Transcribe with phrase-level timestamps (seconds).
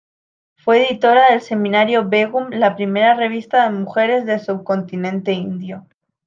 [0.55, 5.85] Fue editora del semanario "Begum", la primera revista de mujeres del subcontinente indio.